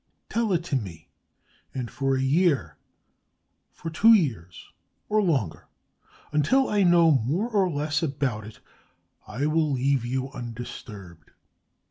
[0.29, 1.09] Tell it to me;
[1.75, 2.79] and for a year,
[3.71, 4.71] for two years
[5.09, 5.67] or longer,
[6.31, 8.61] until I know more or less about it,
[9.27, 11.29] I will leave you undisturbed.